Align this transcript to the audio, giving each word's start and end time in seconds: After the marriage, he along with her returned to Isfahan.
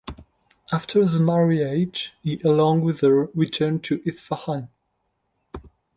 After 0.73 1.05
the 1.05 1.19
marriage, 1.19 2.13
he 2.23 2.41
along 2.41 2.81
with 2.81 3.01
her 3.01 3.25
returned 3.35 3.83
to 3.83 4.01
Isfahan. 4.03 4.69